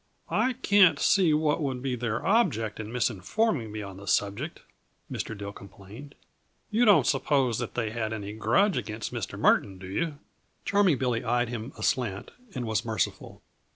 "I 0.31 0.53
can't 0.53 0.97
see 0.97 1.31
what 1.31 1.61
would 1.61 1.83
be 1.83 1.95
their 1.95 2.25
object 2.25 2.79
in 2.79 2.87
misinforming 2.91 3.69
me 3.69 3.83
on 3.83 3.97
the 3.97 4.07
subject," 4.07 4.61
Mr. 5.11 5.37
Dill 5.37 5.53
complained. 5.53 6.15
"You 6.71 6.85
don't 6.85 7.05
suppose 7.05 7.59
that 7.59 7.75
they 7.75 7.91
had 7.91 8.11
any 8.11 8.33
grudge 8.33 8.77
against 8.77 9.13
Mr. 9.13 9.37
Murton, 9.37 9.77
do 9.77 9.85
you?" 9.85 10.17
Charming 10.65 10.97
Billy 10.97 11.23
eyed 11.23 11.49
him 11.49 11.71
aslant 11.77 12.31
and 12.55 12.65
was 12.65 12.83
merciful. 12.83 13.43